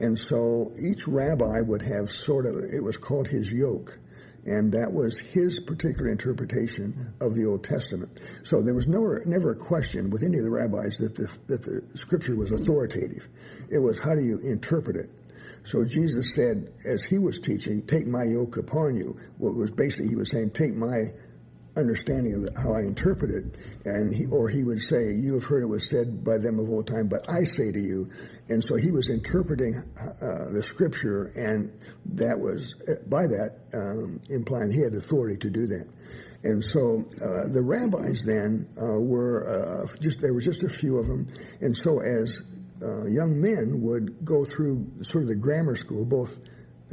And 0.00 0.20
so 0.28 0.72
each 0.76 1.06
rabbi 1.06 1.60
would 1.60 1.82
have 1.82 2.08
sort 2.26 2.46
of, 2.46 2.56
it 2.56 2.82
was 2.82 2.96
called 2.96 3.28
his 3.28 3.46
yoke 3.48 3.90
and 4.46 4.70
that 4.72 4.90
was 4.92 5.16
his 5.32 5.60
particular 5.66 6.10
interpretation 6.10 7.12
of 7.20 7.34
the 7.34 7.46
Old 7.46 7.64
Testament. 7.64 8.10
So 8.50 8.60
there 8.62 8.74
was 8.74 8.84
never, 8.86 9.22
never 9.24 9.52
a 9.52 9.56
question 9.56 10.10
with 10.10 10.22
any 10.22 10.36
of 10.38 10.44
the 10.44 10.50
rabbis 10.50 10.92
that 11.00 11.14
the, 11.16 11.28
that 11.48 11.62
the 11.62 11.80
scripture 11.96 12.36
was 12.36 12.52
authoritative. 12.52 13.24
It 13.70 13.80
was 13.80 13.96
how 14.04 14.14
do 14.14 14.22
you 14.22 14.38
interpret 14.44 14.96
it? 14.96 15.10
So 15.72 15.82
Jesus 15.82 16.26
said, 16.36 16.68
as 16.84 17.00
he 17.08 17.18
was 17.18 17.40
teaching, 17.42 17.82
take 17.88 18.06
my 18.06 18.24
yoke 18.24 18.58
upon 18.58 18.96
you. 18.96 19.16
What 19.38 19.54
was 19.54 19.70
basically 19.70 20.08
he 20.08 20.16
was 20.16 20.30
saying, 20.30 20.52
take 20.52 20.74
my 20.76 21.08
understanding 21.76 22.34
of 22.34 22.54
how 22.56 22.74
I 22.74 22.80
interpret 22.80 23.30
it, 23.30 23.44
and 23.84 24.14
he, 24.14 24.26
or 24.26 24.48
he 24.48 24.62
would 24.62 24.80
say, 24.88 25.14
"You 25.14 25.34
have 25.34 25.44
heard 25.44 25.62
it 25.62 25.68
was 25.68 25.86
said 25.90 26.24
by 26.24 26.38
them 26.38 26.58
of 26.58 26.68
old 26.68 26.86
time, 26.86 27.08
but 27.08 27.28
I 27.28 27.42
say 27.56 27.72
to 27.72 27.80
you." 27.80 28.08
And 28.48 28.62
so 28.68 28.76
he 28.76 28.90
was 28.90 29.08
interpreting 29.10 29.82
uh, 29.98 30.52
the 30.52 30.62
scripture, 30.74 31.32
and 31.34 31.72
that 32.14 32.38
was 32.38 32.62
by 33.08 33.22
that 33.22 33.58
um, 33.74 34.20
implying 34.30 34.70
he 34.70 34.82
had 34.82 34.94
authority 34.94 35.38
to 35.40 35.50
do 35.50 35.66
that. 35.66 35.86
And 36.44 36.62
so 36.72 37.04
uh, 37.16 37.52
the 37.52 37.62
rabbis 37.62 38.22
then 38.26 38.68
uh, 38.76 39.00
were 39.00 39.48
uh, 39.48 39.86
just 40.02 40.20
there 40.20 40.34
was 40.34 40.44
just 40.44 40.62
a 40.62 40.78
few 40.78 40.98
of 40.98 41.06
them, 41.06 41.26
and 41.60 41.76
so 41.82 42.00
as 42.00 42.38
uh, 42.82 43.06
young 43.06 43.40
men 43.40 43.80
would 43.80 44.24
go 44.24 44.44
through 44.54 44.86
sort 45.10 45.24
of 45.24 45.28
the 45.28 45.34
grammar 45.34 45.76
school, 45.76 46.04
both 46.04 46.28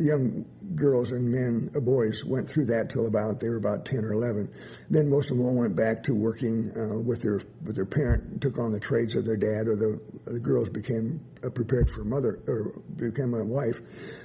the 0.01 0.07
young 0.07 0.45
girls 0.75 1.11
and 1.11 1.29
men, 1.29 1.69
uh, 1.75 1.79
boys, 1.79 2.17
went 2.25 2.49
through 2.49 2.65
that 2.65 2.89
till 2.91 3.05
about 3.05 3.39
they 3.39 3.47
were 3.47 3.57
about 3.57 3.85
10 3.85 3.99
or 3.99 4.13
11. 4.13 4.49
Then 4.89 5.09
most 5.09 5.29
of 5.29 5.37
them 5.37 5.45
all 5.45 5.55
went 5.55 5.75
back 5.75 6.03
to 6.05 6.13
working 6.13 6.71
uh, 6.73 6.97
with 6.97 7.21
their 7.21 7.41
with 7.65 7.75
their 7.75 7.85
parent, 7.85 8.41
took 8.41 8.57
on 8.57 8.71
the 8.71 8.79
trades 8.79 9.15
of 9.15 9.25
their 9.25 9.37
dad, 9.37 9.69
or 9.69 9.75
the, 9.75 10.01
the 10.31 10.39
girls 10.39 10.69
became 10.69 11.21
uh, 11.45 11.49
prepared 11.49 11.89
for 11.95 12.03
mother 12.03 12.39
or 12.47 12.81
became 12.97 13.33
a 13.33 13.45
wife. 13.45 13.77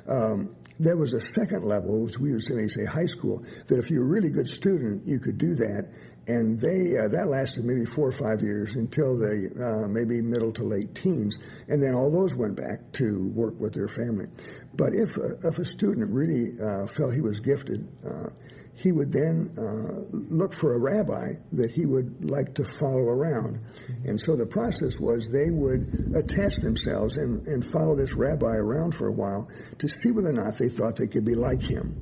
Um, 0.08 0.56
there 0.78 0.96
was 0.96 1.12
a 1.12 1.20
second 1.34 1.64
level, 1.64 2.04
which 2.04 2.16
we 2.20 2.32
would 2.32 2.42
say, 2.42 2.56
say 2.76 2.84
high 2.84 3.06
school, 3.06 3.42
that 3.68 3.78
if 3.78 3.88
you're 3.88 4.04
a 4.04 4.08
really 4.08 4.30
good 4.30 4.46
student, 4.60 5.06
you 5.06 5.18
could 5.20 5.38
do 5.38 5.54
that, 5.56 5.88
and 6.28 6.60
they 6.60 6.98
uh, 6.98 7.08
that 7.08 7.28
lasted 7.30 7.64
maybe 7.64 7.86
four 7.94 8.10
or 8.10 8.18
five 8.18 8.42
years 8.42 8.70
until 8.74 9.16
the 9.16 9.50
uh, 9.54 9.88
maybe 9.88 10.20
middle 10.20 10.52
to 10.52 10.64
late 10.64 10.92
teens, 11.02 11.34
and 11.68 11.82
then 11.82 11.94
all 11.94 12.10
those 12.10 12.34
went 12.36 12.56
back 12.56 12.80
to 12.98 13.30
work 13.34 13.54
with 13.60 13.74
their 13.74 13.88
family. 13.88 14.26
But 14.74 14.90
if 14.94 15.10
uh, 15.16 15.48
if 15.48 15.58
a 15.58 15.64
student 15.76 16.10
really 16.10 16.52
uh, 16.58 16.86
felt 16.96 17.14
he 17.14 17.20
was 17.20 17.38
gifted, 17.40 17.86
uh, 18.04 18.30
he 18.76 18.92
would 18.92 19.10
then 19.10 19.50
uh, 19.56 20.04
look 20.12 20.52
for 20.60 20.74
a 20.74 20.78
rabbi 20.78 21.32
that 21.52 21.70
he 21.70 21.86
would 21.86 22.12
like 22.28 22.54
to 22.54 22.64
follow 22.78 23.08
around. 23.08 23.58
And 24.04 24.20
so 24.26 24.36
the 24.36 24.46
process 24.46 24.92
was 25.00 25.26
they 25.32 25.50
would 25.50 25.80
attach 26.14 26.52
themselves 26.60 27.14
and, 27.16 27.46
and 27.46 27.64
follow 27.72 27.96
this 27.96 28.12
rabbi 28.14 28.52
around 28.52 28.94
for 28.98 29.08
a 29.08 29.12
while 29.12 29.48
to 29.78 29.88
see 29.88 30.12
whether 30.12 30.28
or 30.28 30.44
not 30.44 30.58
they 30.58 30.68
thought 30.76 30.98
they 30.98 31.06
could 31.06 31.24
be 31.24 31.34
like 31.34 31.60
him. 31.60 31.96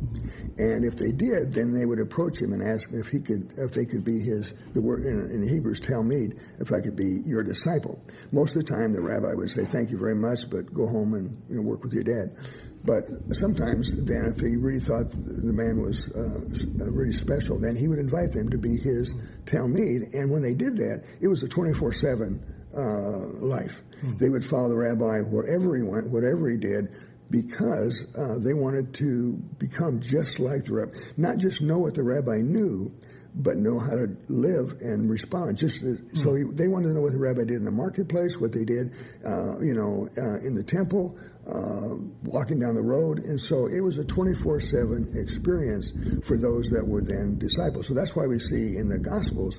And 0.56 0.84
if 0.84 0.94
they 0.94 1.10
did, 1.10 1.52
then 1.52 1.74
they 1.74 1.84
would 1.84 1.98
approach 1.98 2.38
him 2.38 2.52
and 2.52 2.62
ask 2.62 2.86
if 2.92 3.06
he 3.10 3.18
could, 3.18 3.50
if 3.58 3.74
they 3.74 3.84
could 3.84 4.04
be 4.04 4.22
his. 4.22 4.46
The 4.74 4.80
word 4.80 5.02
in, 5.02 5.42
in 5.42 5.48
Hebrews, 5.48 5.82
talmid, 5.82 6.38
if 6.60 6.70
I 6.70 6.80
could 6.80 6.94
be 6.94 7.22
your 7.26 7.42
disciple. 7.42 7.98
Most 8.30 8.54
of 8.54 8.62
the 8.62 8.70
time, 8.70 8.92
the 8.92 9.02
rabbi 9.02 9.34
would 9.34 9.50
say, 9.50 9.66
"Thank 9.72 9.90
you 9.90 9.98
very 9.98 10.14
much, 10.14 10.38
but 10.52 10.72
go 10.72 10.86
home 10.86 11.14
and 11.14 11.34
you 11.50 11.56
know, 11.56 11.62
work 11.62 11.82
with 11.82 11.92
your 11.92 12.04
dad." 12.06 12.38
But 12.84 13.02
sometimes, 13.42 13.88
then, 14.06 14.30
if 14.30 14.38
he 14.38 14.54
really 14.54 14.84
thought 14.86 15.10
the 15.10 15.56
man 15.56 15.82
was 15.82 15.98
uh, 16.14 16.86
really 16.86 17.16
special, 17.18 17.58
then 17.58 17.74
he 17.74 17.88
would 17.88 17.98
invite 17.98 18.30
them 18.32 18.48
to 18.50 18.58
be 18.58 18.78
his 18.78 19.10
talmid. 19.50 20.14
And 20.14 20.30
when 20.30 20.42
they 20.42 20.54
did 20.54 20.76
that, 20.76 21.02
it 21.20 21.26
was 21.26 21.42
a 21.42 21.50
24/7 21.50 22.38
uh, 22.78 23.42
life. 23.42 23.74
Hmm. 24.00 24.18
They 24.20 24.28
would 24.28 24.44
follow 24.46 24.68
the 24.68 24.78
rabbi 24.78 25.18
wherever 25.26 25.74
he 25.74 25.82
went, 25.82 26.10
whatever 26.10 26.46
he 26.50 26.58
did 26.58 26.94
because 27.30 27.94
uh, 28.18 28.38
they 28.44 28.54
wanted 28.54 28.94
to 28.94 29.38
become 29.58 30.00
just 30.00 30.38
like 30.38 30.64
the 30.64 30.74
rabbi. 30.74 30.92
Not 31.16 31.38
just 31.38 31.60
know 31.62 31.78
what 31.78 31.94
the 31.94 32.02
rabbi 32.02 32.38
knew, 32.42 32.92
but 33.36 33.56
know 33.56 33.78
how 33.78 33.96
to 33.96 34.06
live 34.28 34.78
and 34.80 35.10
respond. 35.10 35.58
Just 35.58 35.76
as, 35.82 35.98
mm. 35.98 36.22
so 36.22 36.34
he, 36.34 36.44
they 36.54 36.68
wanted 36.68 36.88
to 36.88 36.94
know 36.94 37.00
what 37.00 37.12
the 37.12 37.18
rabbi 37.18 37.42
did 37.42 37.58
in 37.58 37.64
the 37.64 37.74
marketplace, 37.74 38.36
what 38.38 38.52
they 38.52 38.64
did, 38.64 38.92
uh, 39.26 39.58
you 39.58 39.74
know, 39.74 40.06
uh, 40.14 40.46
in 40.46 40.54
the 40.54 40.62
temple, 40.62 41.18
uh, 41.50 41.98
walking 42.22 42.60
down 42.60 42.74
the 42.74 42.82
road, 42.82 43.18
and 43.18 43.40
so 43.40 43.66
it 43.66 43.82
was 43.82 43.98
a 43.98 44.04
24/7 44.04 45.16
experience 45.16 45.90
for 46.26 46.38
those 46.38 46.64
that 46.70 46.86
were 46.86 47.02
then 47.02 47.36
disciples. 47.38 47.86
So 47.88 47.94
that's 47.94 48.14
why 48.14 48.26
we 48.26 48.38
see 48.38 48.78
in 48.78 48.88
the 48.88 48.98
Gospels, 48.98 49.54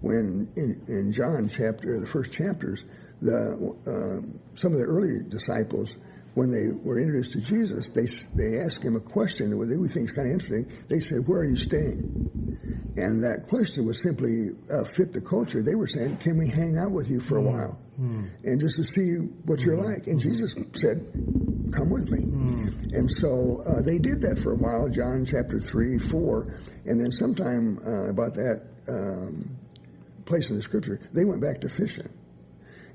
when 0.00 0.48
in, 0.56 0.82
in 0.88 1.12
John 1.12 1.48
chapter, 1.56 2.00
the 2.00 2.10
first 2.12 2.32
chapters, 2.32 2.82
the 3.22 3.38
uh, 3.86 4.18
some 4.56 4.72
of 4.72 4.78
the 4.78 4.84
early 4.84 5.22
disciples 5.30 5.88
when 6.34 6.50
they 6.50 6.72
were 6.82 6.98
introduced 6.98 7.32
to 7.32 7.40
Jesus, 7.40 7.88
they 7.94 8.08
they 8.36 8.58
asked 8.64 8.82
him 8.82 8.96
a 8.96 9.00
question 9.00 9.50
that 9.50 9.56
we 9.56 9.88
think 9.92 10.08
is 10.08 10.16
kind 10.16 10.28
of 10.28 10.40
interesting. 10.40 10.64
They 10.88 11.00
said, 11.08 11.26
"Where 11.26 11.40
are 11.40 11.48
you 11.48 11.56
staying?" 11.56 12.96
And 12.96 13.22
that 13.22 13.48
question 13.48 13.86
was 13.86 13.98
simply 14.02 14.56
uh, 14.72 14.84
fit 14.96 15.12
the 15.12 15.20
culture. 15.20 15.62
They 15.62 15.74
were 15.74 15.86
saying, 15.86 16.18
"Can 16.22 16.38
we 16.38 16.48
hang 16.48 16.78
out 16.78 16.92
with 16.92 17.08
you 17.08 17.20
for 17.28 17.38
a 17.38 17.42
hmm. 17.42 17.48
while, 17.48 17.78
mm. 18.00 18.30
and 18.44 18.60
just 18.60 18.76
to 18.76 18.84
see 18.96 19.28
what 19.44 19.60
you're 19.60 19.76
hmm. 19.76 19.92
like?" 19.92 20.06
And 20.06 20.20
Jesus 20.20 20.54
said, 20.80 21.04
"Come 21.76 21.90
with 21.90 22.08
me." 22.08 22.24
Mm. 22.24 22.96
And 22.96 23.08
so 23.20 23.62
uh, 23.68 23.82
they 23.84 23.98
did 23.98 24.20
that 24.24 24.40
for 24.42 24.52
a 24.52 24.56
while. 24.56 24.88
John 24.88 25.26
chapter 25.28 25.60
three, 25.70 25.98
four, 26.10 26.54
and 26.86 27.00
then 27.00 27.12
sometime 27.12 27.78
uh, 27.84 28.08
about 28.08 28.34
that 28.34 28.62
um, 28.88 29.56
place 30.24 30.46
in 30.48 30.56
the 30.56 30.62
scripture, 30.62 31.00
they 31.12 31.24
went 31.24 31.42
back 31.42 31.60
to 31.60 31.68
fishing. 31.76 32.08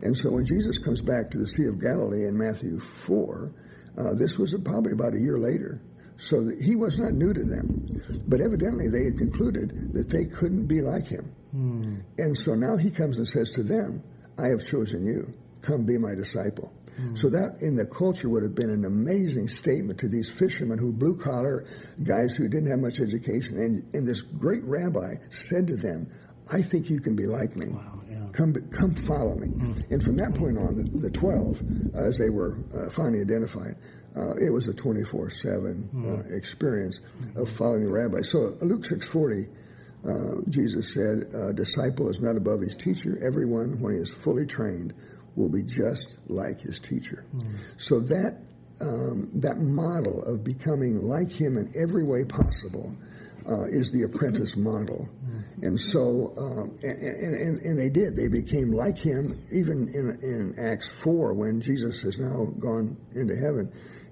And 0.02 0.16
so 0.22 0.32
when 0.32 0.46
Jesus 0.46 0.78
comes 0.86 1.02
back 1.02 1.32
to 1.32 1.38
the 1.38 1.48
Sea 1.58 1.68
of 1.70 1.82
Galilee 1.82 2.28
in 2.28 2.38
Matthew 2.38 2.80
4, 3.08 3.52
uh, 3.98 4.04
this 4.20 4.38
was 4.38 4.54
probably 4.64 4.94
about 4.94 5.14
a 5.16 5.20
year 5.20 5.40
later. 5.40 5.82
So 6.30 6.50
he 6.60 6.76
was 6.76 6.96
not 6.98 7.14
new 7.14 7.34
to 7.34 7.44
them. 7.44 8.24
But 8.28 8.42
evidently 8.42 8.90
they 8.90 9.06
had 9.06 9.18
concluded 9.18 9.94
that 9.94 10.10
they 10.10 10.26
couldn't 10.38 10.68
be 10.68 10.82
like 10.82 11.06
him. 11.06 11.32
Hmm. 11.52 11.96
And 12.18 12.38
so 12.44 12.54
now 12.54 12.78
he 12.78 12.90
comes 12.92 13.18
and 13.18 13.28
says 13.28 13.52
to 13.56 13.64
them, 13.64 14.04
I 14.38 14.50
have 14.50 14.66
chosen 14.70 15.06
you. 15.06 15.34
Come 15.62 15.86
be 15.86 15.98
my 15.98 16.16
disciple. 16.16 16.74
Hmm. 16.98 17.16
So 17.18 17.30
that 17.30 17.62
in 17.62 17.76
the 17.76 17.86
culture 17.86 18.30
would 18.30 18.44
have 18.44 18.56
been 18.56 18.70
an 18.70 18.86
amazing 18.86 19.48
statement 19.62 20.00
to 20.00 20.10
these 20.10 20.30
fishermen 20.40 20.80
who 20.80 20.92
blue 20.92 21.20
collar 21.24 21.66
guys 22.04 22.34
who 22.38 22.48
didn't 22.48 22.70
have 22.70 22.80
much 22.80 22.98
education. 23.00 23.58
And, 23.58 23.86
and 23.94 24.08
this 24.08 24.22
great 24.40 24.64
rabbi 24.64 25.14
said 25.50 25.68
to 25.68 25.76
them, 25.78 26.10
I 26.50 26.62
think 26.72 26.90
you 26.90 27.00
can 27.00 27.16
be 27.16 27.28
like 27.28 27.56
me. 27.56 27.68
Wow, 27.70 28.02
yeah. 28.10 28.17
Come, 28.36 28.54
come 28.78 28.96
follow 29.08 29.36
me. 29.36 29.48
Mm. 29.48 29.92
And 29.92 30.04
from 30.04 30.18
that 30.18 30.34
point 30.36 30.58
on, 30.58 30.76
the, 30.76 31.10
the 31.10 31.18
12, 31.18 31.56
uh, 31.96 32.08
as 32.08 32.18
they 32.18 32.30
were 32.30 32.58
uh, 32.74 32.90
finally 32.96 33.22
identified, 33.22 33.76
uh, 34.16 34.34
it 34.42 34.52
was 34.52 34.68
a 34.68 34.74
24 34.74 35.30
7 35.30 35.90
mm. 35.94 36.38
experience 36.38 36.98
mm-hmm. 36.98 37.40
of 37.40 37.48
following 37.58 37.86
the 37.86 37.92
rabbi. 37.92 38.18
So 38.32 38.58
uh, 38.62 38.66
Luke 38.66 38.84
640, 38.86 39.46
uh, 40.06 40.42
Jesus 40.50 40.94
said, 40.94 41.30
A 41.34 41.54
disciple 41.54 42.10
is 42.10 42.18
not 42.22 42.38
above 42.38 42.62
his 42.62 42.74
teacher. 42.84 43.22
Everyone, 43.26 43.80
when 43.82 43.94
he 43.94 44.00
is 44.00 44.12
fully 44.24 44.46
trained, 44.46 44.94
will 45.36 45.50
be 45.50 45.62
just 45.62 46.18
like 46.30 46.60
his 46.62 46.80
teacher. 46.90 47.26
So 47.90 48.00
that, 48.00 48.42
um, 48.82 49.30
that 49.36 49.58
model 49.60 50.24
of 50.26 50.44
becoming 50.44 51.08
like 51.08 51.30
him 51.30 51.58
in 51.58 51.72
every 51.80 52.04
way 52.04 52.24
possible 52.26 52.92
uh, 53.48 53.66
is 53.70 53.92
the 53.94 54.04
apprentice 54.04 54.54
model. 54.58 55.08
And 55.62 55.80
so, 55.92 56.34
um, 56.38 56.78
and, 56.84 57.02
and, 57.02 57.62
and, 57.62 57.80
they 57.80 57.90
did. 57.90 58.16
They 58.16 58.28
became 58.28 58.72
like 58.74 58.98
him, 58.98 59.42
even 59.52 59.90
in, 59.90 60.20
in 60.22 60.56
Acts 60.64 60.88
4, 61.04 61.34
when 61.34 61.62
Jesus 61.62 62.00
has 62.04 62.16
now 62.20 62.46
gone 62.60 62.96
into 63.16 63.36
heaven. 63.36 63.72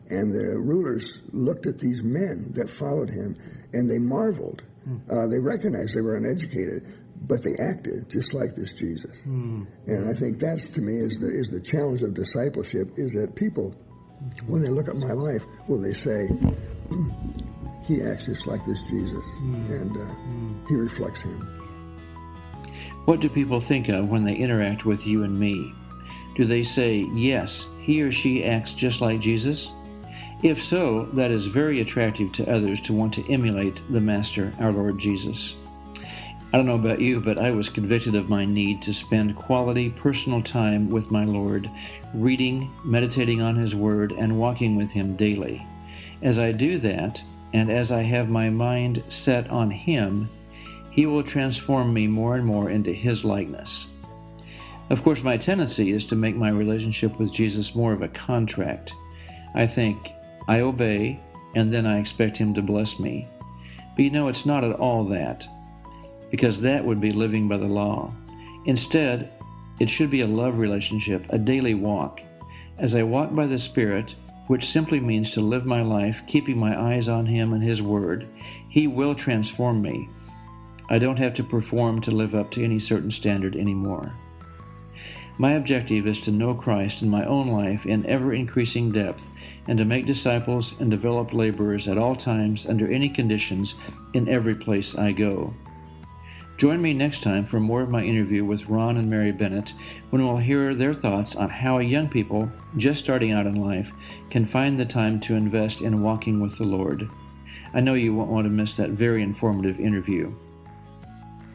And 0.09 0.33
the 0.33 0.57
rulers 0.59 1.05
looked 1.33 1.67
at 1.67 1.77
these 1.77 2.01
men 2.03 2.51
that 2.55 2.69
followed 2.79 3.09
him, 3.09 3.35
and 3.73 3.89
they 3.89 3.99
marveled. 3.99 4.61
Uh, 4.85 5.25
they 5.31 5.39
recognized 5.39 5.95
they 5.95 6.01
were 6.01 6.17
uneducated, 6.17 6.85
but 7.27 7.41
they 7.43 7.53
acted 7.57 8.05
just 8.09 8.31
like 8.33 8.55
this 8.55 8.69
Jesus. 8.77 9.09
Mm. 9.25 9.65
And 9.87 10.15
I 10.15 10.19
think 10.19 10.37
that's 10.39 10.61
to 10.75 10.81
me 10.81 10.93
is 11.01 11.17
the 11.19 11.29
is 11.33 11.49
the 11.49 11.61
challenge 11.71 12.03
of 12.03 12.13
discipleship 12.13 12.93
is 12.97 13.11
that 13.17 13.33
people, 13.35 13.73
when 14.45 14.61
they 14.61 14.69
look 14.69 14.87
at 14.87 14.95
my 14.95 15.13
life, 15.13 15.41
will 15.67 15.81
they 15.81 15.93
say, 16.05 16.29
he 17.87 18.01
acts 18.01 18.23
just 18.25 18.47
like 18.47 18.65
this 18.65 18.79
Jesus, 18.89 19.23
mm. 19.41 19.69
and 19.69 19.95
uh, 19.95 19.99
mm. 19.99 20.67
he 20.67 20.75
reflects 20.75 21.19
him. 21.19 21.39
What 23.05 23.19
do 23.19 23.29
people 23.29 23.59
think 23.59 23.89
of 23.89 24.09
when 24.09 24.23
they 24.23 24.35
interact 24.35 24.85
with 24.85 25.05
you 25.05 25.23
and 25.23 25.37
me? 25.37 25.73
Do 26.35 26.45
they 26.45 26.63
say, 26.63 27.07
yes, 27.13 27.65
he 27.79 28.01
or 28.01 28.11
she 28.11 28.43
acts 28.43 28.73
just 28.73 28.99
like 29.01 29.19
Jesus? 29.19 29.71
If 30.41 30.61
so, 30.61 31.05
that 31.13 31.31
is 31.31 31.45
very 31.45 31.81
attractive 31.81 32.31
to 32.33 32.51
others 32.51 32.81
to 32.81 32.93
want 32.93 33.13
to 33.13 33.31
emulate 33.31 33.79
the 33.91 34.01
Master, 34.01 34.51
our 34.59 34.71
Lord 34.71 34.97
Jesus. 34.99 35.53
I 36.51 36.57
don't 36.57 36.65
know 36.65 36.75
about 36.75 37.01
you, 37.01 37.19
but 37.19 37.37
I 37.37 37.51
was 37.51 37.69
convicted 37.69 38.15
of 38.15 38.29
my 38.29 38.45
need 38.45 38.81
to 38.83 38.93
spend 38.93 39.35
quality 39.35 39.89
personal 39.89 40.41
time 40.41 40.89
with 40.89 41.11
my 41.11 41.25
Lord, 41.25 41.69
reading, 42.13 42.71
meditating 42.83 43.41
on 43.41 43.55
His 43.55 43.75
Word, 43.75 44.13
and 44.13 44.39
walking 44.39 44.75
with 44.75 44.89
Him 44.91 45.15
daily. 45.15 45.65
As 46.21 46.39
I 46.39 46.51
do 46.51 46.79
that, 46.79 47.23
and 47.55 47.71
as 47.71 47.89
I 47.89 48.03
have 48.03 48.27
my 48.27 48.49
mind 48.49 49.01
set 49.07 49.49
on 49.49 49.71
Him, 49.71 50.27
He 50.91 51.05
will 51.05 51.23
transform 51.23 51.93
me 51.93 52.05
more 52.05 52.35
and 52.35 52.45
more 52.45 52.69
into 52.69 52.91
His 52.91 53.23
likeness. 53.23 53.85
Of 54.89 55.01
course, 55.03 55.23
my 55.23 55.37
tendency 55.37 55.91
is 55.91 56.03
to 56.07 56.17
make 56.17 56.35
my 56.35 56.49
relationship 56.49 57.17
with 57.17 57.31
Jesus 57.31 57.73
more 57.73 57.93
of 57.93 58.01
a 58.01 58.09
contract. 58.09 58.93
I 59.53 59.67
think, 59.67 60.11
I 60.49 60.59
obey, 60.59 61.17
and 61.55 61.73
then 61.73 61.85
I 61.87 61.99
expect 61.99 62.35
Him 62.35 62.53
to 62.55 62.61
bless 62.61 62.99
me. 62.99 63.25
But 63.95 64.03
you 64.03 64.11
know, 64.11 64.27
it's 64.27 64.45
not 64.45 64.65
at 64.65 64.75
all 64.75 65.05
that, 65.05 65.47
because 66.31 66.59
that 66.59 66.83
would 66.83 66.99
be 66.99 67.13
living 67.13 67.47
by 67.47 67.55
the 67.55 67.67
law. 67.67 68.13
Instead, 68.65 69.31
it 69.79 69.89
should 69.89 70.11
be 70.11 70.21
a 70.21 70.27
love 70.27 70.57
relationship, 70.59 71.25
a 71.29 71.37
daily 71.37 71.73
walk. 71.73 72.21
As 72.79 72.95
I 72.95 73.03
walk 73.03 73.33
by 73.33 73.47
the 73.47 73.59
Spirit, 73.59 74.13
which 74.47 74.65
simply 74.65 74.99
means 74.99 75.31
to 75.31 75.41
live 75.41 75.65
my 75.65 75.81
life 75.81 76.21
keeping 76.27 76.57
my 76.57 76.79
eyes 76.79 77.09
on 77.09 77.25
Him 77.25 77.53
and 77.53 77.63
His 77.63 77.81
Word, 77.81 78.27
He 78.69 78.87
will 78.87 79.15
transform 79.15 79.81
me. 79.81 80.09
I 80.89 80.99
don't 80.99 81.17
have 81.17 81.33
to 81.35 81.43
perform 81.43 82.01
to 82.01 82.11
live 82.11 82.35
up 82.35 82.51
to 82.51 82.63
any 82.63 82.79
certain 82.79 83.11
standard 83.11 83.55
anymore. 83.55 84.13
My 85.37 85.53
objective 85.53 86.07
is 86.07 86.21
to 86.21 86.31
know 86.31 86.53
Christ 86.53 87.01
in 87.01 87.09
my 87.09 87.25
own 87.25 87.49
life 87.49 87.85
in 87.85 88.05
ever 88.05 88.33
increasing 88.33 88.91
depth 88.91 89.27
and 89.67 89.77
to 89.77 89.83
make 89.83 90.05
disciples 90.05 90.73
and 90.79 90.89
develop 90.89 91.33
laborers 91.33 91.87
at 91.89 91.97
all 91.97 92.15
times 92.15 92.65
under 92.65 92.89
any 92.89 93.09
conditions 93.09 93.75
in 94.13 94.29
every 94.29 94.55
place 94.55 94.95
I 94.95 95.11
go. 95.11 95.53
Join 96.57 96.81
me 96.81 96.93
next 96.93 97.21
time 97.21 97.43
for 97.43 97.59
more 97.59 97.81
of 97.81 97.89
my 97.89 98.01
interview 98.01 98.45
with 98.45 98.69
Ron 98.69 98.95
and 98.95 99.09
Mary 99.09 99.33
Bennett 99.33 99.73
when 100.09 100.25
we'll 100.25 100.37
hear 100.37 100.73
their 100.73 100.93
thoughts 100.93 101.35
on 101.35 101.49
how 101.49 101.79
young 101.79 102.07
people 102.07 102.49
just 102.77 103.03
starting 103.03 103.33
out 103.33 103.45
in 103.45 103.61
life 103.61 103.91
can 104.29 104.45
find 104.45 104.79
the 104.79 104.85
time 104.85 105.19
to 105.21 105.35
invest 105.35 105.81
in 105.81 106.01
walking 106.01 106.39
with 106.39 106.57
the 106.57 106.63
Lord. 106.63 107.09
I 107.73 107.81
know 107.81 107.93
you 107.93 108.15
won't 108.15 108.31
want 108.31 108.45
to 108.45 108.49
miss 108.49 108.73
that 108.75 108.91
very 108.91 109.21
informative 109.21 109.81
interview. 109.81 110.33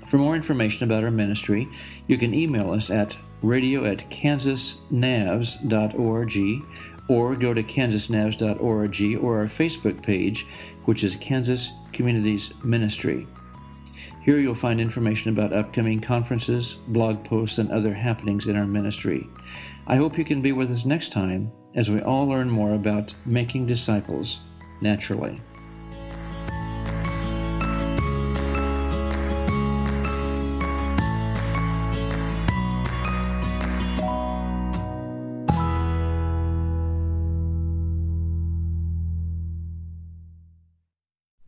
For 0.06 0.18
more 0.18 0.36
information 0.36 0.84
about 0.84 1.02
our 1.02 1.10
ministry, 1.10 1.66
you 2.06 2.18
can 2.18 2.34
email 2.34 2.70
us 2.70 2.90
at 2.90 3.16
radio 3.40 3.86
at 3.86 4.10
kansasnavs.org 4.10 6.62
or 7.08 7.36
go 7.36 7.54
to 7.54 7.62
kansasnavs.org 7.62 9.24
or 9.24 9.38
our 9.38 9.46
Facebook 9.46 10.02
page, 10.02 10.46
which 10.84 11.02
is 11.02 11.16
Kansas 11.16 11.72
Communities 11.94 12.52
Ministry. 12.62 13.26
Here 14.22 14.38
you'll 14.38 14.54
find 14.54 14.80
information 14.80 15.30
about 15.30 15.54
upcoming 15.54 16.00
conferences, 16.00 16.74
blog 16.88 17.24
posts, 17.24 17.58
and 17.58 17.70
other 17.70 17.94
happenings 17.94 18.46
in 18.46 18.56
our 18.56 18.66
ministry. 18.66 19.26
I 19.86 19.96
hope 19.96 20.18
you 20.18 20.24
can 20.24 20.42
be 20.42 20.52
with 20.52 20.70
us 20.70 20.84
next 20.84 21.10
time 21.10 21.50
as 21.74 21.90
we 21.90 22.00
all 22.00 22.26
learn 22.26 22.50
more 22.50 22.74
about 22.74 23.14
making 23.24 23.66
disciples 23.66 24.40
naturally. 24.82 25.40